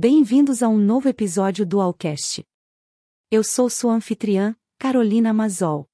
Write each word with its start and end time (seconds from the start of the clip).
Bem-vindos 0.00 0.62
a 0.62 0.68
um 0.68 0.78
novo 0.78 1.08
episódio 1.08 1.66
do 1.66 1.80
Alcast. 1.80 2.46
Eu 3.32 3.42
sou 3.42 3.68
sua 3.68 3.94
anfitriã, 3.94 4.54
Carolina 4.78 5.32
Mazol. 5.32 5.88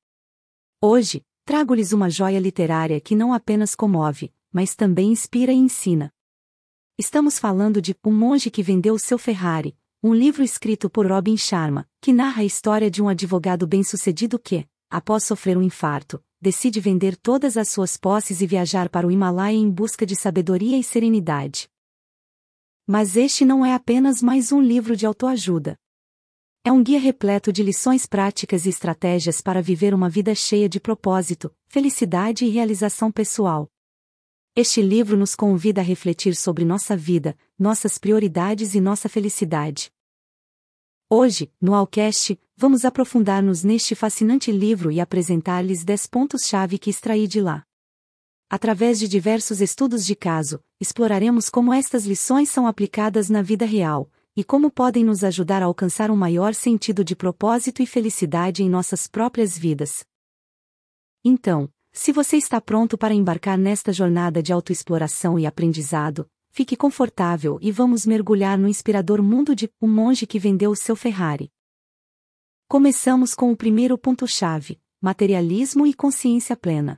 Hoje, 0.78 1.22
trago-lhes 1.46 1.90
uma 1.90 2.10
joia 2.10 2.38
literária 2.38 3.00
que 3.00 3.17
não 3.17 3.32
apenas 3.32 3.75
comove, 3.75 4.30
mas 4.52 4.76
também 4.76 5.10
inspira 5.10 5.54
e 5.54 5.56
ensina. 5.56 6.12
Estamos 6.98 7.38
falando 7.38 7.80
de 7.80 7.96
Um 8.04 8.12
Monge 8.12 8.50
que 8.50 8.62
Vendeu 8.62 8.98
Seu 8.98 9.16
Ferrari, 9.16 9.75
um 10.02 10.12
livro 10.12 10.43
escrito 10.43 10.91
por 10.91 11.07
Robin 11.07 11.39
Sharma, 11.39 11.89
que 11.98 12.12
narra 12.12 12.43
a 12.43 12.45
história 12.45 12.91
de 12.91 13.02
um 13.02 13.09
advogado 13.09 13.66
bem-sucedido 13.66 14.39
que, 14.39 14.68
após 14.91 15.25
sofrer 15.25 15.57
um 15.57 15.62
infarto, 15.62 16.23
decide 16.39 16.79
vender 16.79 17.16
todas 17.16 17.57
as 17.57 17.71
suas 17.71 17.96
posses 17.96 18.43
e 18.43 18.46
viajar 18.46 18.91
para 18.91 19.07
o 19.07 19.11
Himalaia 19.11 19.57
em 19.57 19.71
busca 19.71 20.05
de 20.05 20.14
sabedoria 20.14 20.77
e 20.77 20.84
serenidade. 20.84 21.71
Mas 22.86 23.16
este 23.16 23.46
não 23.46 23.64
é 23.64 23.72
apenas 23.72 24.20
mais 24.20 24.52
um 24.52 24.60
livro 24.60 24.94
de 24.94 25.06
autoajuda. 25.06 25.78
É 26.62 26.70
um 26.70 26.82
guia 26.82 27.00
repleto 27.00 27.50
de 27.50 27.62
lições 27.62 28.04
práticas 28.04 28.66
e 28.66 28.68
estratégias 28.68 29.40
para 29.40 29.62
viver 29.62 29.94
uma 29.94 30.11
vida 30.11 30.34
cheia 30.34 30.68
de 30.68 30.79
propósito, 30.79 31.50
felicidade 31.66 32.45
e 32.45 32.51
realização 32.51 33.11
pessoal. 33.11 33.70
Este 34.55 34.83
livro 34.83 35.16
nos 35.16 35.34
convida 35.34 35.80
a 35.80 35.84
refletir 35.84 36.37
sobre 36.37 36.62
nossa 36.62 36.95
vida, 36.95 37.34
nossas 37.59 37.97
prioridades 37.97 38.75
e 38.75 38.83
nossa 38.83 39.09
felicidade. 39.09 39.91
Hoje, 41.09 41.51
no 41.59 41.75
Alcast, 41.75 42.39
vamos 42.55 42.84
aprofundar-nos 42.84 43.64
neste 43.64 43.95
fascinante 43.95 44.53
livro 44.53 44.92
e 44.92 45.01
apresentar-lhes 45.01 45.84
10 45.84 46.06
pontos-chave 46.06 46.78
que 46.78 46.91
extraí 46.91 47.27
de 47.27 47.41
lá. 47.41 47.64
Através 48.55 49.01
de 49.01 49.09
diversos 49.09 49.61
estudos 49.61 50.07
de 50.07 50.15
caso, 50.15 50.61
exploraremos 50.81 51.51
como 51.51 51.75
estas 51.75 52.07
lições 52.07 52.49
são 52.49 52.69
aplicadas 52.69 53.29
na 53.29 53.43
vida 53.43 53.67
real 53.67 54.09
e 54.37 54.45
como 54.45 54.71
podem 54.71 55.03
nos 55.03 55.25
ajudar 55.25 55.61
a 55.61 55.67
alcançar 55.67 56.09
um 56.09 56.15
maior 56.15 56.55
sentido 56.55 57.03
de 57.03 57.17
propósito 57.17 57.83
e 57.83 57.87
felicidade 57.87 58.62
em 58.62 58.70
nossas 58.70 59.09
próprias 59.09 59.59
vidas. 59.59 60.05
Então, 61.25 61.69
se 61.93 62.12
você 62.12 62.37
está 62.37 62.61
pronto 62.61 62.97
para 62.97 63.12
embarcar 63.12 63.59
nesta 63.59 63.93
jornada 63.93 64.41
de 64.41 64.53
autoexploração 64.53 65.37
e 65.37 65.47
aprendizado, 65.47 66.25
fique 66.48 66.77
confortável 66.77 67.59
e 67.61 67.73
vamos 67.73 68.06
mergulhar 68.06 68.56
no 68.56 68.69
inspirador 68.69 69.21
mundo 69.21 69.56
de 69.56 69.69
O 69.81 69.89
Monge 69.89 70.28
que 70.28 70.39
Vendeu 70.39 70.71
o 70.71 70.77
Seu 70.77 70.95
Ferrari. 70.95 71.50
Começamos 72.69 73.34
com 73.34 73.50
o 73.50 73.56
primeiro 73.56 73.98
ponto-chave: 73.98 74.81
materialismo 75.03 75.89
e 75.89 75.93
consciência 75.93 76.55
plena. 76.55 76.97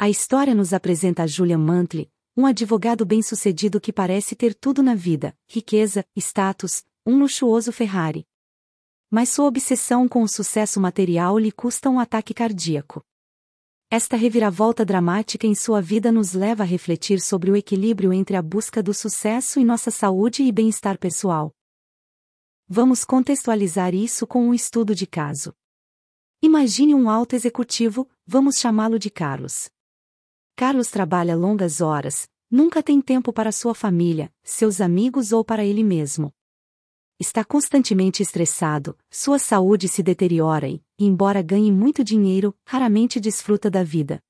A 0.00 0.08
história 0.08 0.54
nos 0.54 0.72
apresenta 0.72 1.26
Julian 1.26 1.58
Mantley, 1.58 2.08
um 2.36 2.46
advogado 2.46 3.04
bem-sucedido 3.04 3.80
que 3.80 3.92
parece 3.92 4.36
ter 4.36 4.54
tudo 4.54 4.80
na 4.80 4.94
vida: 4.94 5.36
riqueza, 5.48 6.04
status, 6.16 6.84
um 7.04 7.18
luxuoso 7.18 7.72
Ferrari. 7.72 8.24
Mas 9.10 9.30
sua 9.30 9.46
obsessão 9.46 10.06
com 10.06 10.22
o 10.22 10.28
sucesso 10.28 10.80
material 10.80 11.36
lhe 11.36 11.50
custa 11.50 11.90
um 11.90 11.98
ataque 11.98 12.32
cardíaco. 12.32 13.04
Esta 13.90 14.16
reviravolta 14.16 14.84
dramática 14.84 15.48
em 15.48 15.54
sua 15.56 15.82
vida 15.82 16.12
nos 16.12 16.32
leva 16.32 16.62
a 16.62 16.66
refletir 16.66 17.20
sobre 17.20 17.50
o 17.50 17.56
equilíbrio 17.56 18.12
entre 18.12 18.36
a 18.36 18.42
busca 18.42 18.80
do 18.80 18.94
sucesso 18.94 19.58
e 19.58 19.64
nossa 19.64 19.90
saúde 19.90 20.44
e 20.44 20.52
bem-estar 20.52 20.96
pessoal. 20.96 21.52
Vamos 22.68 23.04
contextualizar 23.04 23.96
isso 23.96 24.28
com 24.28 24.46
um 24.46 24.54
estudo 24.54 24.94
de 24.94 25.08
caso. 25.08 25.52
Imagine 26.40 26.94
um 26.94 27.10
alto 27.10 27.34
executivo, 27.34 28.08
vamos 28.24 28.58
chamá-lo 28.58 28.96
de 28.96 29.10
Carlos. 29.10 29.68
Carlos 30.58 30.90
trabalha 30.90 31.36
longas 31.36 31.80
horas, 31.80 32.28
nunca 32.50 32.82
tem 32.82 33.00
tempo 33.00 33.32
para 33.32 33.52
sua 33.52 33.76
família, 33.76 34.28
seus 34.42 34.80
amigos 34.80 35.30
ou 35.30 35.44
para 35.44 35.64
ele 35.64 35.84
mesmo. 35.84 36.34
Está 37.16 37.44
constantemente 37.44 38.24
estressado, 38.24 38.98
sua 39.08 39.38
saúde 39.38 39.86
se 39.86 40.02
deteriora 40.02 40.68
e, 40.68 40.82
embora 40.98 41.42
ganhe 41.42 41.70
muito 41.70 42.02
dinheiro, 42.02 42.52
raramente 42.66 43.20
desfruta 43.20 43.70
da 43.70 43.84
vida. 43.84 44.20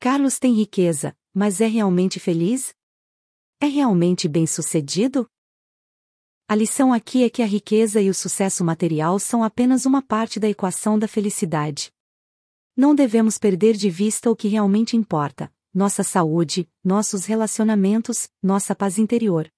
Carlos 0.00 0.38
tem 0.38 0.54
riqueza, 0.54 1.14
mas 1.34 1.60
é 1.60 1.66
realmente 1.66 2.18
feliz? 2.18 2.74
É 3.60 3.66
realmente 3.66 4.28
bem-sucedido? 4.28 5.28
A 6.48 6.54
lição 6.54 6.94
aqui 6.94 7.24
é 7.24 7.28
que 7.28 7.42
a 7.42 7.46
riqueza 7.46 8.00
e 8.00 8.08
o 8.08 8.14
sucesso 8.14 8.64
material 8.64 9.18
são 9.18 9.44
apenas 9.44 9.84
uma 9.84 10.00
parte 10.00 10.40
da 10.40 10.48
equação 10.48 10.98
da 10.98 11.06
felicidade. 11.06 11.92
Não 12.76 12.94
devemos 12.94 13.36
perder 13.36 13.76
de 13.76 13.90
vista 13.90 14.30
o 14.30 14.36
que 14.36 14.48
realmente 14.48 14.96
importa: 14.96 15.52
nossa 15.74 16.02
saúde, 16.02 16.68
nossos 16.82 17.26
relacionamentos, 17.26 18.30
nossa 18.42 18.74
paz 18.74 18.98
interior. 18.98 19.52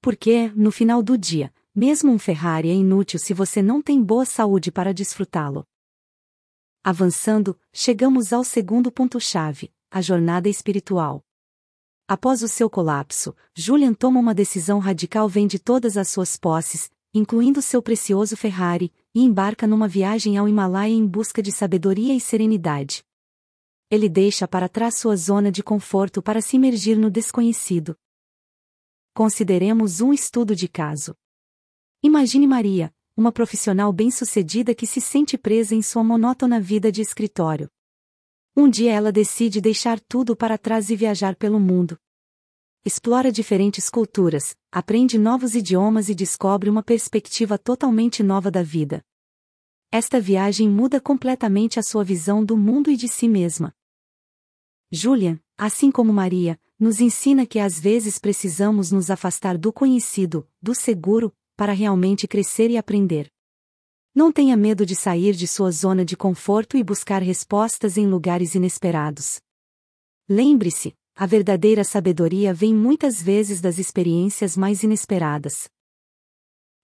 Porque, 0.00 0.48
no 0.54 0.70
final 0.70 1.02
do 1.02 1.18
dia, 1.18 1.52
mesmo 1.74 2.12
um 2.12 2.18
Ferrari 2.18 2.70
é 2.70 2.74
inútil 2.74 3.18
se 3.18 3.34
você 3.34 3.60
não 3.60 3.82
tem 3.82 4.02
boa 4.02 4.24
saúde 4.24 4.70
para 4.70 4.94
desfrutá-lo. 4.94 5.66
Avançando, 6.84 7.58
chegamos 7.72 8.32
ao 8.32 8.44
segundo 8.44 8.90
ponto-chave: 8.92 9.72
a 9.90 10.00
jornada 10.00 10.48
espiritual. 10.48 11.24
Após 12.06 12.42
o 12.42 12.48
seu 12.48 12.70
colapso, 12.70 13.34
Julian 13.54 13.92
toma 13.92 14.20
uma 14.20 14.34
decisão 14.34 14.78
radical: 14.78 15.28
vende 15.28 15.58
todas 15.58 15.96
as 15.96 16.08
suas 16.08 16.36
posses, 16.36 16.88
incluindo 17.12 17.60
seu 17.60 17.82
precioso 17.82 18.36
Ferrari, 18.36 18.92
e 19.14 19.22
embarca 19.22 19.66
numa 19.66 19.88
viagem 19.88 20.36
ao 20.36 20.48
Himalaia 20.48 20.92
em 20.92 21.06
busca 21.06 21.42
de 21.42 21.52
sabedoria 21.52 22.14
e 22.14 22.20
serenidade. 22.20 23.04
Ele 23.90 24.08
deixa 24.08 24.46
para 24.46 24.68
trás 24.68 24.96
sua 24.96 25.16
zona 25.16 25.50
de 25.50 25.62
conforto 25.62 26.22
para 26.22 26.40
se 26.40 26.56
imergir 26.56 26.98
no 26.98 27.10
desconhecido. 27.10 27.96
Consideremos 29.14 30.00
um 30.00 30.12
estudo 30.12 30.54
de 30.54 30.68
caso. 30.68 31.14
Imagine 32.02 32.46
Maria, 32.46 32.94
uma 33.16 33.32
profissional 33.32 33.92
bem-sucedida 33.92 34.74
que 34.74 34.86
se 34.86 35.00
sente 35.00 35.38
presa 35.38 35.74
em 35.74 35.82
sua 35.82 36.04
monótona 36.04 36.60
vida 36.60 36.92
de 36.92 37.00
escritório. 37.00 37.70
Um 38.56 38.68
dia 38.68 38.92
ela 38.92 39.10
decide 39.10 39.60
deixar 39.60 39.98
tudo 40.00 40.36
para 40.36 40.58
trás 40.58 40.90
e 40.90 40.96
viajar 40.96 41.34
pelo 41.36 41.58
mundo 41.58 41.98
explora 42.88 43.30
diferentes 43.30 43.90
culturas, 43.90 44.56
aprende 44.72 45.18
novos 45.18 45.54
idiomas 45.54 46.08
e 46.08 46.14
descobre 46.14 46.70
uma 46.70 46.82
perspectiva 46.82 47.58
totalmente 47.58 48.22
nova 48.22 48.50
da 48.50 48.62
vida. 48.62 49.04
Esta 49.92 50.18
viagem 50.18 50.70
muda 50.70 50.98
completamente 50.98 51.78
a 51.78 51.82
sua 51.82 52.02
visão 52.02 52.42
do 52.42 52.56
mundo 52.56 52.90
e 52.90 52.96
de 52.96 53.06
si 53.06 53.28
mesma. 53.28 53.74
Julian, 54.90 55.38
assim 55.58 55.90
como 55.90 56.14
Maria, 56.14 56.58
nos 56.78 56.98
ensina 56.98 57.44
que 57.44 57.58
às 57.58 57.78
vezes 57.78 58.18
precisamos 58.18 58.90
nos 58.90 59.10
afastar 59.10 59.58
do 59.58 59.70
conhecido, 59.70 60.48
do 60.62 60.74
seguro, 60.74 61.30
para 61.58 61.74
realmente 61.74 62.26
crescer 62.26 62.70
e 62.70 62.78
aprender. 62.78 63.30
Não 64.14 64.32
tenha 64.32 64.56
medo 64.56 64.86
de 64.86 64.96
sair 64.96 65.34
de 65.34 65.46
sua 65.46 65.70
zona 65.70 66.06
de 66.06 66.16
conforto 66.16 66.74
e 66.74 66.82
buscar 66.82 67.20
respostas 67.22 67.98
em 67.98 68.06
lugares 68.06 68.54
inesperados. 68.54 69.42
Lembre-se, 70.26 70.94
a 71.20 71.26
verdadeira 71.26 71.82
sabedoria 71.82 72.54
vem 72.54 72.72
muitas 72.72 73.20
vezes 73.20 73.60
das 73.60 73.76
experiências 73.76 74.56
mais 74.56 74.84
inesperadas. 74.84 75.68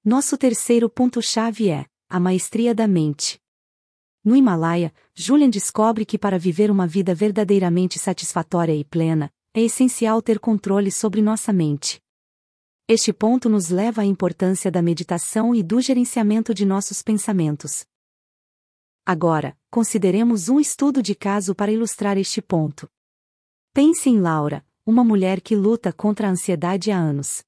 Nosso 0.04 0.36
terceiro 0.36 0.90
ponto-chave 0.90 1.70
é 1.70 1.86
a 2.08 2.18
maestria 2.18 2.74
da 2.74 2.88
mente. 2.88 3.40
No 4.24 4.34
Himalaia, 4.34 4.92
Julian 5.14 5.48
descobre 5.48 6.04
que 6.04 6.18
para 6.18 6.36
viver 6.36 6.68
uma 6.68 6.84
vida 6.84 7.14
verdadeiramente 7.14 7.96
satisfatória 7.96 8.74
e 8.74 8.84
plena, 8.84 9.30
é 9.54 9.60
essencial 9.60 10.20
ter 10.20 10.40
controle 10.40 10.90
sobre 10.90 11.22
nossa 11.22 11.52
mente. 11.52 12.02
Este 12.88 13.12
ponto 13.12 13.48
nos 13.48 13.68
leva 13.68 14.02
à 14.02 14.04
importância 14.04 14.68
da 14.68 14.82
meditação 14.82 15.54
e 15.54 15.62
do 15.62 15.80
gerenciamento 15.80 16.52
de 16.52 16.66
nossos 16.66 17.02
pensamentos. 17.02 17.86
Agora, 19.06 19.56
consideremos 19.70 20.48
um 20.48 20.58
estudo 20.58 21.00
de 21.00 21.14
caso 21.14 21.54
para 21.54 21.70
ilustrar 21.70 22.18
este 22.18 22.42
ponto. 22.42 22.90
Pense 23.74 24.08
em 24.08 24.20
Laura, 24.20 24.64
uma 24.86 25.02
mulher 25.02 25.40
que 25.40 25.56
luta 25.56 25.92
contra 25.92 26.28
a 26.28 26.30
ansiedade 26.30 26.92
há 26.92 26.96
anos. 26.96 27.42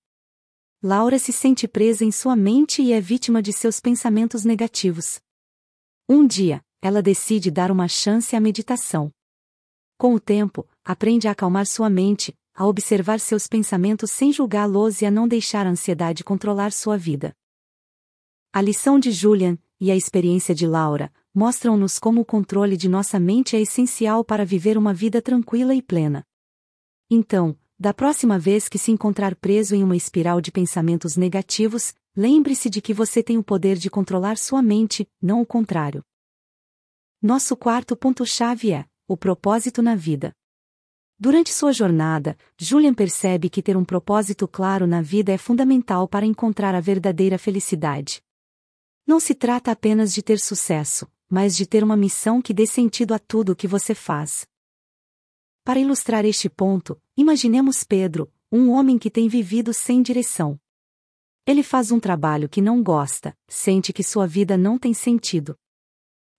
Laura 0.83 1.21
se 1.21 1.33
sente 1.33 1.69
presa 1.69 2.05
em 2.05 2.11
sua 2.11 2.35
mente 2.35 2.83
e 2.83 2.93
é 2.93 3.01
vítima 3.01 3.41
de 3.41 3.53
seus 3.53 3.79
pensamentos 3.79 4.45
negativos. 4.45 5.21
Um 6.09 6.27
dia, 6.27 6.65
ela 6.83 7.01
decide 7.01 7.49
dar 7.49 7.71
uma 7.71 7.87
chance 7.87 8.35
à 8.35 8.41
meditação. 8.41 9.13
Com 9.97 10.15
o 10.15 10.21
tempo, 10.21 10.69
aprende 10.85 11.29
a 11.29 11.31
acalmar 11.31 11.65
sua 11.65 11.89
mente, 11.89 12.37
a 12.53 12.67
observar 12.67 13.21
seus 13.21 13.47
pensamentos 13.47 14.11
sem 14.11 14.33
julgá-los 14.33 15.03
e 15.03 15.07
a 15.07 15.13
não 15.13 15.29
deixar 15.29 15.65
a 15.65 15.71
ansiedade 15.71 16.25
controlar 16.25 16.73
sua 16.73 16.99
vida. 16.99 17.33
A 18.53 18.61
lição 18.61 18.99
de 18.99 19.13
Julian, 19.13 19.57
e 19.81 19.93
a 19.93 19.97
experiência 19.97 20.57
de 20.57 20.67
Laura, 20.67 21.13
mostram-nos 21.37 21.99
como 21.99 22.23
o 22.23 22.25
controle 22.25 22.79
de 22.79 22.89
nossa 22.89 23.21
mente 23.21 23.57
é 23.57 23.61
essencial 23.61 24.25
para 24.25 24.43
viver 24.43 24.79
uma 24.79 24.95
vida 24.95 25.21
tranquila 25.21 25.75
e 25.75 25.83
plena. 25.83 26.25
Então, 27.11 27.55
da 27.79 27.93
próxima 27.93 28.39
vez 28.39 28.71
que 28.71 28.79
se 28.79 28.91
encontrar 28.91 29.37
preso 29.37 29.75
em 29.75 29.85
uma 29.85 29.95
espiral 29.95 30.41
de 30.41 30.51
pensamentos 30.51 31.15
negativos, 31.15 31.95
lembre-se 32.17 32.71
de 32.71 32.81
que 32.81 32.95
você 32.95 33.23
tem 33.23 33.37
o 33.37 33.45
poder 33.45 33.77
de 33.77 33.91
controlar 33.91 34.39
sua 34.39 34.63
mente, 34.63 35.07
não 35.21 35.43
o 35.43 35.47
contrário. 35.47 36.03
Nosso 37.21 37.55
quarto 37.55 37.95
ponto-chave 37.95 38.73
é 38.73 38.87
o 39.07 39.15
propósito 39.15 39.83
na 39.83 39.95
vida. 39.95 40.33
Durante 41.19 41.53
sua 41.53 41.71
jornada, 41.71 42.35
Julian 42.59 42.95
percebe 42.95 43.51
que 43.51 43.63
ter 43.63 43.77
um 43.77 43.85
propósito 43.85 44.49
claro 44.49 44.87
na 44.87 45.03
vida 45.03 45.33
é 45.33 45.37
fundamental 45.37 46.09
para 46.09 46.25
encontrar 46.25 46.75
a 46.75 46.81
verdadeira 46.81 47.37
felicidade. 47.37 48.23
Não 49.07 49.21
se 49.21 49.35
trata 49.35 49.71
apenas 49.71 50.15
de 50.15 50.23
ter 50.23 50.41
sucesso, 50.41 51.07
mas 51.29 51.57
de 51.57 51.67
ter 51.67 51.83
uma 51.83 51.97
missão 51.97 52.41
que 52.41 52.55
dê 52.55 52.67
sentido 52.67 53.15
a 53.15 53.19
tudo 53.19 53.53
o 53.53 53.57
que 53.57 53.67
você 53.67 53.95
faz. 53.95 54.47
Para 55.65 55.81
ilustrar 55.81 56.25
este 56.25 56.49
ponto, 56.49 57.01
imaginemos 57.17 57.85
Pedro, 57.85 58.33
um 58.51 58.71
homem 58.71 58.99
que 58.99 59.11
tem 59.11 59.29
vivido 59.29 59.75
sem 59.75 60.03
direção. 60.03 60.59
Ele 61.47 61.63
faz 61.63 61.91
um 61.91 62.01
trabalho 62.01 62.49
que 62.49 62.61
não 62.61 62.83
gosta, 62.83 63.37
sente 63.49 63.93
que 63.93 64.03
sua 64.03 64.27
vida 64.27 64.57
não 64.57 64.79
tem 64.79 64.95
sentido. 64.95 65.59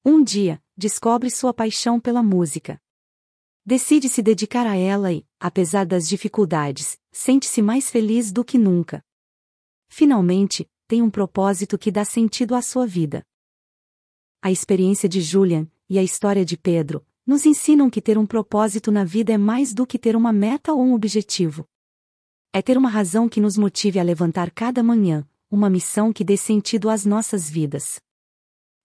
Um 0.03 0.23
dia, 0.23 0.63
descobre 0.75 1.29
sua 1.29 1.53
paixão 1.53 1.99
pela 1.99 2.23
música, 2.23 2.81
Decide 3.69 4.07
se 4.07 4.21
dedicar 4.21 4.65
a 4.65 4.77
ela 4.77 5.11
e, 5.11 5.27
apesar 5.37 5.85
das 5.85 6.07
dificuldades, 6.07 6.97
sente-se 7.11 7.61
mais 7.61 7.89
feliz 7.89 8.31
do 8.31 8.41
que 8.41 8.57
nunca. 8.57 9.03
Finalmente, 9.89 10.71
tem 10.87 11.01
um 11.01 11.09
propósito 11.09 11.77
que 11.77 11.91
dá 11.91 12.05
sentido 12.05 12.55
à 12.55 12.61
sua 12.61 12.87
vida. 12.87 13.27
A 14.41 14.51
experiência 14.51 15.09
de 15.09 15.19
Julian 15.19 15.67
e 15.89 15.97
a 15.97 16.03
história 16.03 16.45
de 16.45 16.55
Pedro 16.57 17.05
nos 17.25 17.45
ensinam 17.45 17.89
que 17.89 18.01
ter 18.01 18.17
um 18.17 18.25
propósito 18.25 18.91
na 18.91 19.03
vida 19.03 19.33
é 19.33 19.37
mais 19.37 19.73
do 19.73 19.85
que 19.85 19.97
ter 19.97 20.15
uma 20.15 20.31
meta 20.31 20.71
ou 20.73 20.81
um 20.81 20.93
objetivo. 20.93 21.67
É 22.53 22.61
ter 22.61 22.77
uma 22.77 22.89
razão 22.89 23.27
que 23.27 23.41
nos 23.41 23.57
motive 23.57 23.99
a 23.99 24.03
levantar 24.03 24.51
cada 24.51 24.81
manhã, 24.83 25.27
uma 25.49 25.69
missão 25.69 26.13
que 26.13 26.23
dê 26.23 26.37
sentido 26.37 26.89
às 26.89 27.03
nossas 27.05 27.49
vidas. 27.49 27.99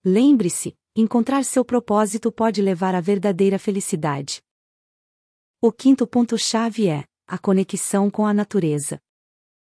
Lembre-se, 0.04 0.76
encontrar 0.96 1.44
seu 1.44 1.64
propósito 1.64 2.32
pode 2.32 2.60
levar 2.60 2.94
à 2.94 3.00
verdadeira 3.00 3.58
felicidade. 3.58 4.42
O 5.60 5.70
quinto 5.70 6.06
ponto-chave 6.06 6.88
é 6.88 7.04
a 7.26 7.38
conexão 7.38 8.10
com 8.10 8.26
a 8.26 8.34
natureza. 8.34 9.00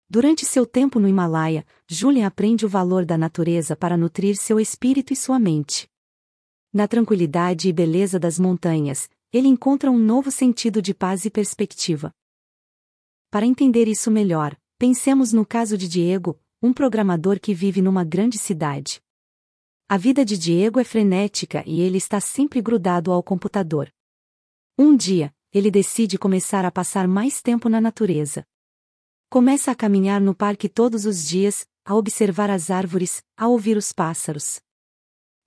Durante 0.08 0.46
seu 0.46 0.64
tempo 0.64 1.00
no 1.00 1.08
Himalaia, 1.08 1.66
Julian 1.88 2.28
aprende 2.28 2.64
o 2.64 2.68
valor 2.68 3.04
da 3.04 3.18
natureza 3.18 3.74
para 3.74 3.96
nutrir 3.96 4.36
seu 4.36 4.60
espírito 4.60 5.12
e 5.12 5.16
sua 5.16 5.38
mente. 5.38 5.88
Na 6.72 6.86
tranquilidade 6.86 7.68
e 7.68 7.72
beleza 7.72 8.18
das 8.18 8.38
montanhas, 8.38 9.10
ele 9.32 9.48
encontra 9.48 9.90
um 9.90 9.98
novo 9.98 10.30
sentido 10.30 10.80
de 10.80 10.94
paz 10.94 11.24
e 11.24 11.30
perspectiva. 11.30 12.12
Para 13.30 13.46
entender 13.46 13.88
isso 13.88 14.08
melhor, 14.08 14.56
pensemos 14.78 15.32
no 15.32 15.44
caso 15.44 15.76
de 15.76 15.88
Diego, 15.88 16.38
um 16.62 16.72
programador 16.72 17.40
que 17.40 17.52
vive 17.52 17.82
numa 17.82 18.04
grande 18.04 18.38
cidade. 18.38 19.02
A 19.88 19.96
vida 19.96 20.24
de 20.24 20.38
Diego 20.38 20.78
é 20.78 20.84
frenética 20.84 21.64
e 21.66 21.80
ele 21.80 21.98
está 21.98 22.20
sempre 22.20 22.62
grudado 22.62 23.10
ao 23.10 23.22
computador. 23.22 23.92
Um 24.78 24.96
dia, 24.96 25.34
ele 25.52 25.70
decide 25.70 26.16
começar 26.16 26.64
a 26.64 26.70
passar 26.70 27.08
mais 27.08 27.42
tempo 27.42 27.68
na 27.68 27.80
natureza. 27.80 28.46
Começa 29.28 29.72
a 29.72 29.74
caminhar 29.74 30.20
no 30.20 30.32
parque 30.32 30.68
todos 30.68 31.04
os 31.04 31.26
dias, 31.26 31.66
a 31.84 31.96
observar 31.96 32.48
as 32.48 32.70
árvores, 32.70 33.24
a 33.36 33.48
ouvir 33.48 33.76
os 33.76 33.92
pássaros. 33.92 34.60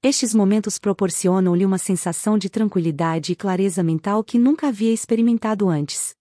Estes 0.03 0.33
momentos 0.33 0.77
proporcionam-lhe 0.77 1.65
uma 1.65 1.77
sensação 1.77 2.37
de 2.37 2.49
tranquilidade 2.49 3.31
e 3.31 3.35
clareza 3.37 3.81
mental 3.81 4.21
que 4.21 4.37
nunca 4.37 4.67
havia 4.67 4.93
experimentado 4.93 5.69
antes. 5.69 6.13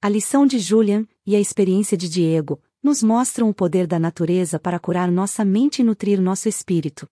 A 0.00 0.08
lição 0.08 0.46
de 0.46 0.60
Julian 0.60 1.04
e 1.26 1.34
a 1.34 1.40
experiência 1.40 1.96
de 1.96 2.08
Diego 2.08 2.62
nos 2.80 3.02
mostram 3.02 3.48
o 3.48 3.54
poder 3.54 3.88
da 3.88 3.98
natureza 3.98 4.56
para 4.56 4.78
curar 4.78 5.10
nossa 5.10 5.44
mente 5.44 5.80
e 5.80 5.84
nutrir 5.84 6.20
nosso 6.20 6.48
espírito. 6.48 7.08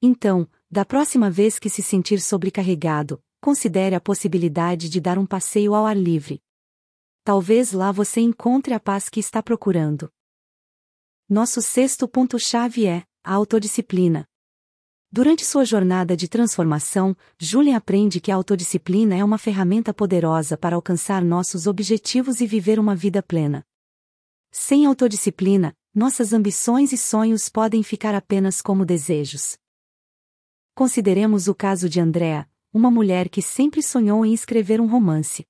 Então, 0.00 0.48
da 0.70 0.84
próxima 0.84 1.28
vez 1.28 1.58
que 1.58 1.68
se 1.68 1.82
sentir 1.82 2.20
sobrecarregado, 2.20 3.20
considere 3.40 3.96
a 3.96 4.00
possibilidade 4.00 4.88
de 4.88 5.00
dar 5.00 5.18
um 5.18 5.26
passeio 5.26 5.74
ao 5.74 5.86
ar 5.86 5.96
livre. 5.96 6.40
Talvez 7.24 7.72
lá 7.72 7.90
você 7.90 8.20
encontre 8.20 8.74
a 8.74 8.78
paz 8.78 9.08
que 9.08 9.18
está 9.18 9.42
procurando. 9.42 10.12
Nosso 11.26 11.62
sexto 11.62 12.06
ponto-chave 12.06 12.86
é 12.86 13.02
a 13.24 13.32
autodisciplina. 13.32 14.26
Durante 15.10 15.42
sua 15.42 15.64
jornada 15.64 16.14
de 16.14 16.28
transformação, 16.28 17.16
Julian 17.38 17.78
aprende 17.78 18.20
que 18.20 18.30
a 18.30 18.34
autodisciplina 18.34 19.16
é 19.16 19.24
uma 19.24 19.38
ferramenta 19.38 19.94
poderosa 19.94 20.54
para 20.58 20.76
alcançar 20.76 21.24
nossos 21.24 21.66
objetivos 21.66 22.42
e 22.42 22.46
viver 22.46 22.78
uma 22.78 22.94
vida 22.94 23.22
plena. 23.22 23.64
Sem 24.50 24.84
autodisciplina, 24.84 25.74
nossas 25.94 26.34
ambições 26.34 26.92
e 26.92 26.98
sonhos 26.98 27.48
podem 27.48 27.82
ficar 27.82 28.14
apenas 28.14 28.60
como 28.60 28.84
desejos. 28.84 29.56
Consideremos 30.74 31.48
o 31.48 31.54
caso 31.54 31.88
de 31.88 32.00
Andrea, 32.00 32.46
uma 32.70 32.90
mulher 32.90 33.30
que 33.30 33.40
sempre 33.40 33.82
sonhou 33.82 34.26
em 34.26 34.34
escrever 34.34 34.78
um 34.78 34.86
romance. 34.86 35.46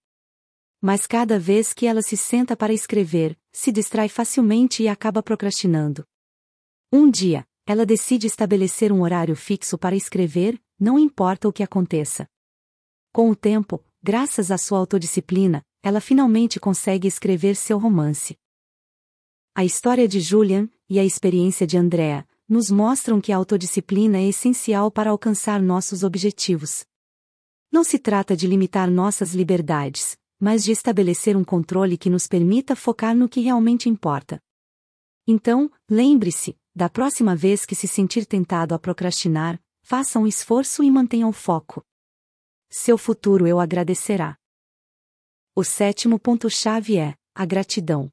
Mas 0.87 1.07
cada 1.07 1.39
vez 1.39 1.73
que 1.73 1.87
ela 1.87 2.03
se 2.03 2.15
senta 2.15 2.55
para 2.55 2.71
escrever, 2.71 3.39
se 3.51 3.73
distrai 3.73 4.07
facilmente 4.07 4.83
e 4.83 4.89
acaba 4.89 5.23
procrastinando. 5.23 6.05
Um 6.93 7.11
dia, 7.11 7.49
ela 7.65 7.87
decide 7.87 8.27
estabelecer 8.27 8.93
um 8.93 9.01
horário 9.01 9.35
fixo 9.35 9.79
para 9.79 9.97
escrever, 9.97 10.63
não 10.79 10.99
importa 10.99 11.49
o 11.49 11.53
que 11.55 11.63
aconteça. 11.63 12.29
Com 13.15 13.31
o 13.31 13.35
tempo, 13.35 13.83
graças 14.03 14.51
à 14.51 14.59
sua 14.59 14.79
autodisciplina, 14.79 15.63
ela 15.83 16.03
finalmente 16.03 16.61
consegue 16.61 17.09
escrever 17.09 17.57
seu 17.57 17.79
romance. 17.79 18.37
A 19.55 19.65
história 19.65 20.07
de 20.07 20.21
Julian 20.21 20.69
e 20.87 20.99
a 20.99 21.05
experiência 21.05 21.67
de 21.67 21.79
Andrea 21.79 22.29
nos 22.47 22.71
mostram 22.71 23.23
que 23.23 23.33
a 23.33 23.39
autodisciplina 23.39 24.19
é 24.19 24.29
essencial 24.29 24.91
para 24.91 25.09
alcançar 25.09 25.63
nossos 25.63 26.03
objetivos. 26.03 26.85
Não 27.73 27.83
se 27.83 27.99
trata 27.99 28.37
de 28.37 28.47
limitar 28.47 28.91
nossas 28.91 29.33
liberdades, 29.33 30.19
mas 30.45 30.63
de 30.63 30.73
estabelecer 30.73 31.39
um 31.39 31.43
controle 31.43 31.97
que 31.97 32.11
nos 32.11 32.27
permita 32.27 32.77
focar 32.77 33.17
no 33.17 33.31
que 33.31 33.41
realmente 33.41 33.89
importa. 33.89 34.39
Então, 35.27 35.73
lembre-se, 35.91 36.55
da 36.77 36.87
próxima 36.87 37.35
vez 37.35 37.65
que 37.65 37.75
se 37.75 37.89
sentir 37.89 38.27
tentado 38.27 38.75
a 38.75 38.79
procrastinar, 38.79 39.59
faça 39.83 40.19
um 40.19 40.27
esforço 40.27 40.85
e 40.85 40.91
mantenha 40.91 41.27
o 41.27 41.33
foco. 41.33 41.83
Seu 42.69 42.99
futuro 42.99 43.47
eu 43.47 43.59
agradecerá. 43.59 44.37
O 45.57 45.65
sétimo 45.65 46.19
ponto-chave 46.19 46.99
é 46.99 47.15
a 47.35 47.47
gratidão. 47.47 48.11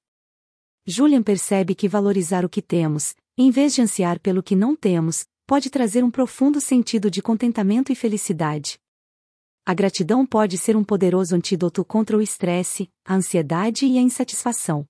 Julian 0.86 1.22
percebe 1.22 1.75
que 1.75 1.89
valorizar 1.89 2.45
o 2.45 2.50
que 2.50 2.62
temos, 2.62 3.13
em 3.38 3.51
vez 3.51 3.75
de 3.75 3.81
ansiar 3.81 4.22
pelo 4.22 4.42
que 4.42 4.56
não 4.56 4.74
temos, 4.74 5.25
pode 5.45 5.69
trazer 5.69 6.01
um 6.01 6.10
profundo 6.10 6.62
sentido 6.62 7.12
de 7.12 7.22
contentamento 7.22 7.92
e 7.92 7.95
felicidade. 7.95 8.80
A 9.63 9.75
gratidão 9.75 10.25
pode 10.25 10.58
ser 10.58 10.75
um 10.75 10.84
poderoso 10.84 11.36
antídoto 11.36 11.86
contra 11.86 12.18
o 12.18 12.22
estresse, 12.22 12.92
a 13.06 13.16
ansiedade 13.16 13.86
e 13.86 13.98
a 13.98 14.02
insatisfação. 14.02 14.88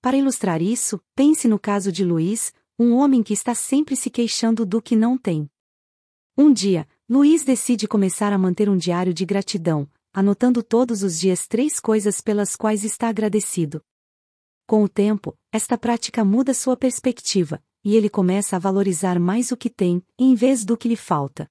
Para 0.00 0.16
ilustrar 0.16 0.62
isso, 0.62 1.00
pense 1.14 1.48
no 1.48 1.58
caso 1.58 1.90
de 1.90 2.04
Luiz, 2.04 2.52
um 2.78 2.94
homem 2.94 3.20
que 3.20 3.32
está 3.32 3.56
sempre 3.56 3.96
se 3.96 4.10
queixando 4.10 4.64
do 4.64 4.80
que 4.80 4.94
não 4.94 5.18
tem. 5.18 5.50
Um 6.36 6.52
dia, 6.52 6.86
Luiz 7.08 7.42
decide 7.42 7.88
começar 7.88 8.32
a 8.32 8.38
manter 8.38 8.68
um 8.68 8.76
diário 8.76 9.12
de 9.12 9.24
gratidão, 9.24 9.90
anotando 10.12 10.62
todos 10.62 11.02
os 11.02 11.18
dias 11.18 11.48
três 11.48 11.80
coisas 11.80 12.20
pelas 12.20 12.54
quais 12.54 12.84
está 12.84 13.08
agradecido. 13.08 13.84
Com 14.68 14.84
o 14.84 14.88
tempo, 14.88 15.36
esta 15.50 15.76
prática 15.76 16.24
muda 16.24 16.54
sua 16.54 16.76
perspectiva, 16.76 17.60
e 17.82 17.96
ele 17.96 18.08
começa 18.08 18.54
a 18.54 18.58
valorizar 18.60 19.18
mais 19.18 19.50
o 19.50 19.56
que 19.56 19.68
tem, 19.68 20.00
em 20.16 20.36
vez 20.36 20.64
do 20.64 20.76
que 20.76 20.88
lhe 20.88 20.96
falta. 20.96 21.50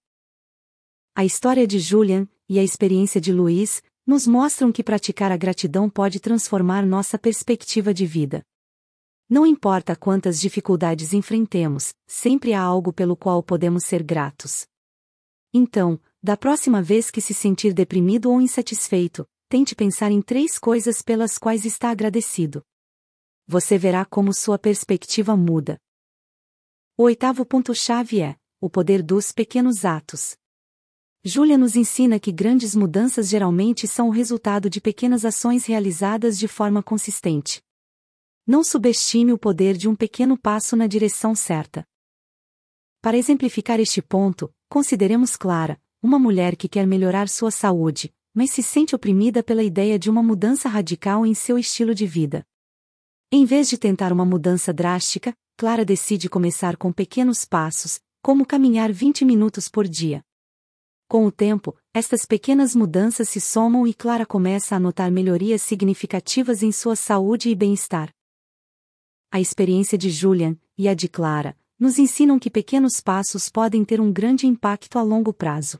A 1.17 1.25
história 1.25 1.65
de 1.65 1.79
Julian 1.79 2.29
e 2.47 2.59
a 2.59 2.63
experiência 2.63 3.19
de 3.19 3.33
Luiz 3.33 3.81
nos 4.05 4.27
mostram 4.27 4.71
que 4.71 4.83
praticar 4.83 5.31
a 5.31 5.35
gratidão 5.35 5.89
pode 5.89 6.19
transformar 6.19 6.85
nossa 6.85 7.17
perspectiva 7.17 7.91
de 7.91 8.05
vida. 8.05 8.45
Não 9.27 9.43
importa 9.43 9.95
quantas 9.95 10.39
dificuldades 10.39 11.13
enfrentemos, 11.13 11.91
sempre 12.05 12.53
há 12.53 12.61
algo 12.61 12.93
pelo 12.93 13.17
qual 13.17 13.41
podemos 13.41 13.83
ser 13.83 14.03
gratos. 14.03 14.67
Então, 15.51 15.99
da 16.21 16.37
próxima 16.37 16.83
vez 16.83 17.09
que 17.09 17.19
se 17.19 17.33
sentir 17.33 17.73
deprimido 17.73 18.29
ou 18.29 18.39
insatisfeito, 18.39 19.27
tente 19.49 19.73
pensar 19.73 20.11
em 20.11 20.21
três 20.21 20.59
coisas 20.59 21.01
pelas 21.01 21.39
quais 21.39 21.65
está 21.65 21.89
agradecido. 21.89 22.63
Você 23.47 23.75
verá 23.75 24.05
como 24.05 24.35
sua 24.35 24.59
perspectiva 24.59 25.35
muda. 25.35 25.79
O 26.95 27.05
oitavo 27.05 27.43
ponto-chave 27.43 28.21
é 28.21 28.35
o 28.61 28.69
poder 28.69 29.01
dos 29.01 29.31
pequenos 29.31 29.83
atos. 29.83 30.37
Júlia 31.27 31.57
nos 31.57 31.75
ensina 31.75 32.21
que 32.21 32.31
grandes 32.31 32.73
mudanças 32.73 33.27
geralmente 33.27 33.85
são 33.85 34.07
o 34.07 34.11
resultado 34.11 34.69
de 34.69 34.79
pequenas 34.79 35.25
ações 35.25 35.65
realizadas 35.65 36.39
de 36.39 36.47
forma 36.47 36.81
consistente. 36.81 37.61
Não 38.47 38.63
subestime 38.63 39.33
o 39.33 39.37
poder 39.37 39.75
de 39.75 39.89
um 39.89 39.95
pequeno 39.95 40.37
passo 40.37 40.73
na 40.77 40.87
direção 40.87 41.35
certa. 41.35 41.85
Para 43.01 43.17
exemplificar 43.17 43.77
este 43.77 44.01
ponto, 44.01 44.49
consideremos 44.69 45.35
Clara, 45.35 45.77
uma 46.01 46.17
mulher 46.17 46.55
que 46.55 46.69
quer 46.69 46.87
melhorar 46.87 47.27
sua 47.27 47.51
saúde, 47.51 48.09
mas 48.33 48.51
se 48.51 48.63
sente 48.63 48.95
oprimida 48.95 49.43
pela 49.43 49.63
ideia 49.63 49.99
de 49.99 50.09
uma 50.09 50.23
mudança 50.23 50.69
radical 50.69 51.25
em 51.25 51.33
seu 51.33 51.57
estilo 51.59 51.93
de 51.93 52.07
vida. 52.07 52.47
Em 53.29 53.43
vez 53.43 53.67
de 53.67 53.77
tentar 53.77 54.13
uma 54.13 54.23
mudança 54.23 54.71
drástica, 54.71 55.33
Clara 55.57 55.83
decide 55.83 56.29
começar 56.29 56.77
com 56.77 56.93
pequenos 56.93 57.43
passos, 57.43 57.99
como 58.21 58.45
caminhar 58.45 58.93
20 58.93 59.25
minutos 59.25 59.67
por 59.67 59.85
dia. 59.85 60.23
Com 61.07 61.25
o 61.25 61.31
tempo, 61.31 61.73
estas 61.93 62.25
pequenas 62.25 62.75
mudanças 62.75 63.29
se 63.29 63.39
somam 63.39 63.87
e 63.87 63.93
Clara 63.93 64.25
começa 64.25 64.75
a 64.75 64.79
notar 64.79 65.09
melhorias 65.09 65.61
significativas 65.61 66.61
em 66.61 66.69
sua 66.69 66.97
saúde 66.97 67.49
e 67.49 67.55
bem-estar. 67.55 68.13
A 69.31 69.39
experiência 69.39 69.97
de 69.97 70.09
Julian, 70.09 70.57
e 70.77 70.89
a 70.89 70.93
de 70.93 71.07
Clara, 71.07 71.57
nos 71.79 71.97
ensinam 71.97 72.37
que 72.37 72.49
pequenos 72.49 72.99
passos 72.99 73.47
podem 73.47 73.85
ter 73.85 74.01
um 74.01 74.11
grande 74.11 74.47
impacto 74.47 74.99
a 74.99 75.01
longo 75.01 75.31
prazo. 75.31 75.79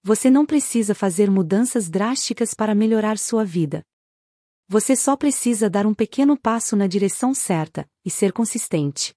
Você 0.00 0.30
não 0.30 0.46
precisa 0.46 0.94
fazer 0.94 1.28
mudanças 1.28 1.90
drásticas 1.90 2.54
para 2.54 2.72
melhorar 2.72 3.18
sua 3.18 3.44
vida. 3.44 3.84
Você 4.68 4.94
só 4.94 5.16
precisa 5.16 5.68
dar 5.68 5.86
um 5.86 5.94
pequeno 5.94 6.36
passo 6.36 6.76
na 6.76 6.86
direção 6.86 7.34
certa 7.34 7.84
e 8.04 8.10
ser 8.10 8.32
consistente. 8.32 9.12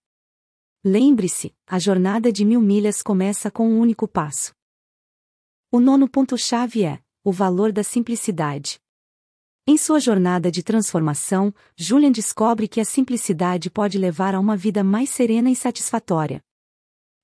Lembre-se, 0.83 1.53
a 1.67 1.77
jornada 1.77 2.31
de 2.31 2.43
mil 2.43 2.61
milhas 2.61 3.03
começa 3.03 3.51
com 3.51 3.69
um 3.69 3.79
único 3.79 4.07
passo. 4.07 4.57
O 5.71 5.79
nono 5.79 6.09
ponto-chave 6.09 6.83
é 6.83 6.99
o 7.23 7.31
valor 7.31 7.71
da 7.71 7.83
simplicidade. 7.83 8.81
Em 9.67 9.77
sua 9.77 9.99
jornada 9.99 10.51
de 10.51 10.63
transformação, 10.63 11.53
Julian 11.75 12.11
descobre 12.11 12.67
que 12.67 12.81
a 12.81 12.85
simplicidade 12.85 13.69
pode 13.69 13.95
levar 13.99 14.33
a 14.33 14.39
uma 14.39 14.57
vida 14.57 14.83
mais 14.83 15.11
serena 15.11 15.51
e 15.51 15.55
satisfatória. 15.55 16.43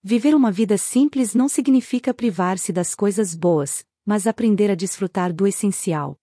Viver 0.04 0.36
uma 0.36 0.52
vida 0.52 0.78
simples 0.78 1.34
não 1.34 1.50
significa 1.50 2.14
privar-se 2.14 2.72
das 2.72 2.94
coisas 2.94 3.34
boas, 3.34 3.84
mas 4.06 4.28
aprender 4.28 4.70
a 4.70 4.76
desfrutar 4.76 5.34
do 5.34 5.48
essencial. 5.48 6.16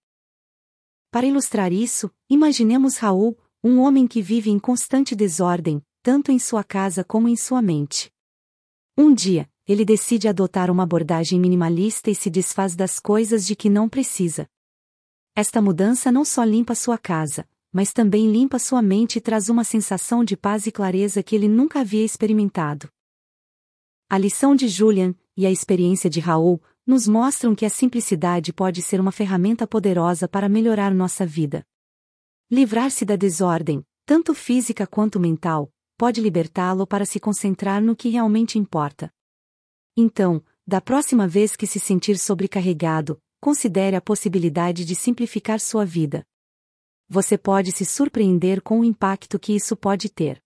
Para 1.11 1.27
ilustrar 1.27 1.73
isso, 1.73 2.09
imaginemos 2.31 2.99
Raul, 2.99 3.37
um 3.65 3.81
homem 3.81 4.07
que 4.07 4.23
vive 4.23 4.49
em 4.49 4.61
constante 4.61 5.17
desordem, 5.17 5.85
tanto 6.05 6.31
em 6.31 6.39
sua 6.39 6.63
casa 6.63 7.03
como 7.03 7.29
em 7.29 7.35
sua 7.35 7.61
mente. 7.61 8.13
Um 8.97 9.13
dia, 9.13 9.51
ele 9.67 9.85
decide 9.85 10.29
adotar 10.29 10.71
uma 10.71 10.83
abordagem 10.83 11.39
minimalista 11.39 12.11
e 12.11 12.15
se 12.15 12.29
desfaz 12.29 12.75
das 12.75 12.99
coisas 12.99 13.47
de 13.47 13.55
que 13.55 13.69
não 13.69 13.89
precisa. 13.89 14.49
Esta 15.35 15.63
mudança 15.63 16.11
não 16.11 16.25
só 16.25 16.45
limpa 16.45 16.75
sua 16.75 16.99
casa, 16.99 17.49
mas 17.73 17.93
também 17.93 18.31
limpa 18.31 18.59
sua 18.59 18.83
mente 18.83 19.17
e 19.17 19.21
traz 19.21 19.49
uma 19.49 19.65
sensação 19.65 20.23
de 20.23 20.37
paz 20.37 20.67
e 20.67 20.73
clareza 20.73 21.23
que 21.23 21.35
ele 21.35 21.49
nunca 21.49 21.81
havia 21.81 22.05
experimentado. 22.05 22.89
A 24.11 24.19
lição 24.19 24.55
de 24.55 24.69
Julian 24.69 25.15
e 25.35 25.47
a 25.47 25.51
experiência 25.51 26.11
de 26.11 26.21
Raul 26.21 26.61
nos 26.87 27.09
mostram 27.09 27.55
que 27.55 27.65
a 27.65 27.71
simplicidade 27.71 28.53
pode 28.53 28.83
ser 28.83 29.01
uma 29.01 29.13
ferramenta 29.13 29.67
poderosa 29.67 30.29
para 30.29 30.49
melhorar 30.49 30.93
nossa 30.93 31.25
vida. 31.25 31.65
Livrar-se 32.51 33.07
da 33.07 33.17
desordem, 33.17 33.83
tanto 34.05 34.35
física 34.35 34.87
quanto 34.87 35.19
mental, 35.19 35.73
pode 35.97 36.21
libertá-lo 36.21 36.87
para 36.87 37.07
se 37.07 37.19
concentrar 37.19 37.81
no 37.81 37.97
que 37.97 38.11
realmente 38.11 38.59
importa. 38.59 39.11
Então, 39.97 40.43
da 40.67 40.81
próxima 40.81 41.29
vez 41.29 41.55
que 41.55 41.67
se 41.67 41.79
sentir 41.79 42.19
sobrecarregado, 42.19 43.21
considere 43.41 43.95
a 43.95 44.01
possibilidade 44.01 44.85
de 44.85 44.95
simplificar 44.95 45.61
sua 45.61 45.85
vida. 45.85 46.25
Você 47.09 47.37
pode 47.37 47.73
se 47.73 47.85
surpreender 47.85 48.63
com 48.63 48.81
o 48.81 48.85
impacto 48.85 49.39
que 49.39 49.55
isso 49.55 49.77
pode 49.77 50.09
ter. 50.09 50.43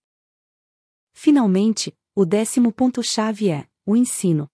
Finalmente, 1.12 1.96
o 2.14 2.24
décimo 2.24 2.72
ponto-chave 2.72 3.50
é 3.50 3.68
o 3.84 3.94
ensino. 3.94 4.48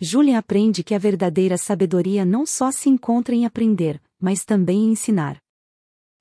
Julian 0.00 0.38
aprende 0.38 0.82
que 0.82 0.94
a 0.94 0.98
verdadeira 0.98 1.56
sabedoria 1.56 2.24
não 2.24 2.46
só 2.46 2.72
se 2.72 2.88
encontra 2.88 3.34
em 3.34 3.44
aprender, 3.44 4.02
mas 4.18 4.44
também 4.44 4.86
em 4.86 4.92
ensinar. 4.92 5.38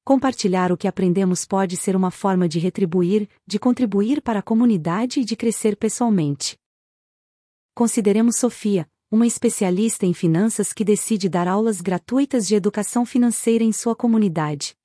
Compartilhar 0.04 0.72
o 0.72 0.78
que 0.78 0.88
aprendemos 0.88 1.46
pode 1.46 1.78
ser 1.78 1.96
uma 1.96 2.12
forma 2.12 2.48
de 2.48 2.60
retribuir, 2.60 3.30
de 3.48 3.58
contribuir 3.58 4.22
para 4.22 4.40
a 4.40 4.44
comunidade 4.44 5.22
e 5.22 5.26
de 5.26 5.36
crescer 5.36 5.78
pessoalmente. 5.78 6.59
Consideremos 7.80 8.36
Sofia, 8.36 8.86
uma 9.10 9.26
especialista 9.26 10.06
em 10.06 10.14
finanças 10.14 10.74
que 10.74 10.84
decide 10.84 11.30
dar 11.30 11.48
aulas 11.48 11.80
gratuitas 11.80 12.46
de 12.46 12.54
educação 12.54 13.06
financeira 13.06 13.64
em 13.64 13.72
sua 13.72 13.96
comunidade. 13.96 14.76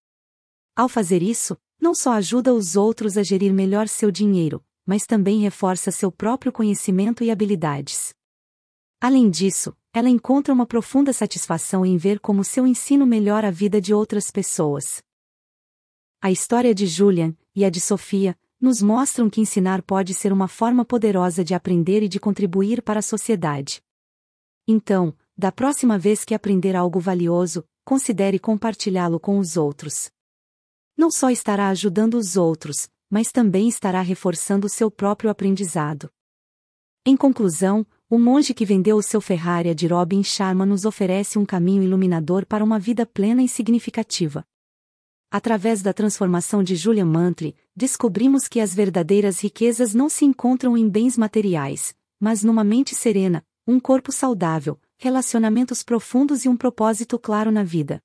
Ao 0.76 0.88
fazer 0.88 1.20
isso, 1.20 1.58
não 1.80 1.92
só 1.92 2.12
ajuda 2.12 2.54
os 2.54 2.76
outros 2.76 3.18
a 3.18 3.24
gerir 3.24 3.52
melhor 3.52 3.88
seu 3.88 4.12
dinheiro, 4.12 4.64
mas 4.86 5.06
também 5.06 5.40
reforça 5.40 5.90
seu 5.90 6.12
próprio 6.12 6.52
conhecimento 6.52 7.24
e 7.24 7.32
habilidades. 7.32 8.14
Além 9.00 9.28
disso, 9.28 9.76
ela 9.92 10.08
encontra 10.08 10.54
uma 10.54 10.64
profunda 10.64 11.12
satisfação 11.12 11.84
em 11.84 11.96
ver 11.96 12.20
como 12.20 12.44
seu 12.44 12.64
ensino 12.64 13.04
melhora 13.04 13.48
a 13.48 13.50
vida 13.50 13.80
de 13.80 13.92
outras 13.92 14.30
pessoas. 14.30 15.02
A 16.22 16.30
história 16.30 16.72
de 16.72 16.86
Julian 16.86 17.36
e 17.56 17.64
a 17.64 17.70
de 17.70 17.80
Sofia 17.80 18.38
nos 18.64 18.80
mostram 18.80 19.28
que 19.28 19.42
ensinar 19.42 19.82
pode 19.82 20.14
ser 20.14 20.32
uma 20.32 20.48
forma 20.48 20.86
poderosa 20.86 21.44
de 21.44 21.52
aprender 21.52 22.02
e 22.02 22.08
de 22.08 22.18
contribuir 22.18 22.80
para 22.80 23.00
a 23.00 23.02
sociedade. 23.02 23.82
Então, 24.66 25.14
da 25.36 25.52
próxima 25.52 25.98
vez 25.98 26.24
que 26.24 26.34
aprender 26.34 26.74
algo 26.74 26.98
valioso, 26.98 27.62
considere 27.84 28.38
compartilhá-lo 28.38 29.20
com 29.20 29.38
os 29.38 29.58
outros. 29.58 30.10
Não 30.96 31.10
só 31.10 31.28
estará 31.28 31.68
ajudando 31.68 32.14
os 32.14 32.38
outros, 32.38 32.88
mas 33.10 33.30
também 33.30 33.68
estará 33.68 34.00
reforçando 34.00 34.66
seu 34.66 34.90
próprio 34.90 35.28
aprendizado. 35.28 36.10
Em 37.04 37.18
conclusão, 37.18 37.86
o 38.08 38.18
monge 38.18 38.54
que 38.54 38.64
vendeu 38.64 38.96
o 38.96 39.02
seu 39.02 39.20
Ferrari 39.20 39.74
de 39.74 39.86
Robin 39.86 40.22
Sharma 40.22 40.64
nos 40.64 40.86
oferece 40.86 41.38
um 41.38 41.44
caminho 41.44 41.82
iluminador 41.82 42.46
para 42.46 42.64
uma 42.64 42.78
vida 42.78 43.04
plena 43.04 43.42
e 43.42 43.48
significativa. 43.48 44.42
Através 45.30 45.82
da 45.82 45.92
transformação 45.92 46.62
de 46.62 46.76
Julian 46.76 47.06
Mantri, 47.06 47.54
descobrimos 47.76 48.46
que 48.48 48.60
as 48.60 48.74
verdadeiras 48.74 49.40
riquezas 49.40 49.94
não 49.94 50.08
se 50.08 50.24
encontram 50.24 50.76
em 50.76 50.88
bens 50.88 51.16
materiais, 51.16 51.94
mas 52.20 52.44
numa 52.44 52.62
mente 52.62 52.94
serena, 52.94 53.44
um 53.66 53.80
corpo 53.80 54.12
saudável, 54.12 54.80
relacionamentos 54.96 55.82
profundos 55.82 56.44
e 56.44 56.48
um 56.48 56.56
propósito 56.56 57.18
claro 57.18 57.50
na 57.50 57.64
vida. 57.64 58.00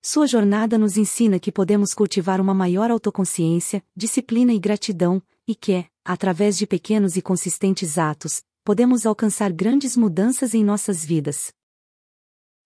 Sua 0.00 0.26
jornada 0.26 0.78
nos 0.78 0.96
ensina 0.96 1.38
que 1.38 1.52
podemos 1.52 1.92
cultivar 1.92 2.40
uma 2.40 2.54
maior 2.54 2.90
autoconsciência, 2.90 3.84
disciplina 3.94 4.52
e 4.52 4.58
gratidão, 4.58 5.22
e 5.46 5.54
que, 5.54 5.84
através 6.04 6.56
de 6.56 6.66
pequenos 6.66 7.16
e 7.16 7.22
consistentes 7.22 7.98
atos, 7.98 8.42
podemos 8.64 9.04
alcançar 9.04 9.52
grandes 9.52 9.96
mudanças 9.96 10.54
em 10.54 10.64
nossas 10.64 11.04
vidas. 11.04 11.52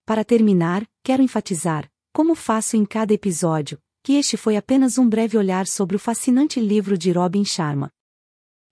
Para 0.05 0.23
terminar, 0.23 0.87
quero 1.01 1.23
enfatizar, 1.23 1.89
como 2.11 2.35
faço 2.35 2.77
em 2.77 2.85
cada 2.85 3.13
episódio, 3.13 3.79
que 4.03 4.15
este 4.15 4.35
foi 4.35 4.57
apenas 4.57 4.97
um 4.97 5.07
breve 5.07 5.37
olhar 5.37 5.65
sobre 5.65 5.95
o 5.95 5.99
fascinante 5.99 6.59
livro 6.59 6.97
de 6.97 7.09
Robin 7.13 7.45
Sharma. 7.45 7.89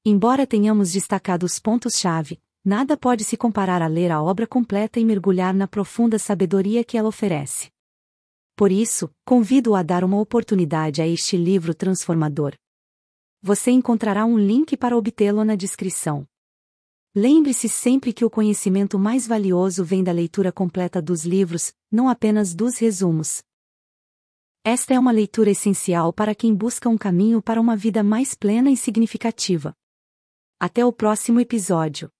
Embora 0.06 0.46
tenhamos 0.46 0.92
destacado 0.92 1.46
os 1.46 1.58
pontos-chave, 1.58 2.38
nada 2.66 2.98
pode 2.98 3.24
se 3.24 3.38
comparar 3.38 3.82
a 3.82 3.88
ler 3.88 4.12
a 4.12 4.22
obra 4.22 4.46
completa 4.46 5.00
e 5.00 5.06
mergulhar 5.06 5.54
na 5.54 5.70
profunda 5.70 6.20
sabedoria 6.20 6.84
que 6.84 6.98
ela 6.98 7.08
oferece. 7.08 7.70
Por 8.58 8.74
isso, 8.74 9.10
convido-o 9.26 9.74
a 9.74 9.82
dar 9.82 10.04
uma 10.04 10.20
oportunidade 10.20 11.02
a 11.02 11.08
este 11.08 11.38
livro 11.38 11.74
transformador. 11.74 12.54
Você 13.42 13.72
encontrará 13.72 14.26
um 14.26 14.38
link 14.38 14.76
para 14.76 14.98
obtê-lo 14.98 15.46
na 15.46 15.56
descrição. 15.56 16.28
Lembre-se 17.16 17.70
sempre 17.70 18.12
que 18.12 18.26
o 18.26 18.30
conhecimento 18.30 19.00
mais 19.00 19.26
valioso 19.26 19.86
vem 19.86 20.04
da 20.04 20.12
leitura 20.12 20.52
completa 20.52 21.02
dos 21.02 21.26
livros, 21.26 21.74
não 21.90 22.10
apenas 22.10 22.54
dos 22.54 22.78
resumos. 22.78 23.42
Esta 24.63 24.94
é 24.94 25.00
uma 25.00 25.12
leitura 25.12 25.50
essencial 25.50 26.13
para 26.13 26.36
quem 26.36 26.53
busca 26.53 26.88
um 26.88 26.96
caminho 26.96 27.41
para 27.41 27.60
uma 27.60 27.75
vida 27.75 28.03
mais 28.03 28.36
plena 28.36 28.70
e 28.70 28.77
significativa. 28.77 29.74
Até 30.60 30.86
o 30.86 30.94
próximo 30.94 31.39
episódio. 31.39 32.12